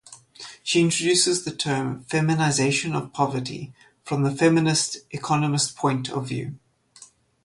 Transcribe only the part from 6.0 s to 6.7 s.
of view.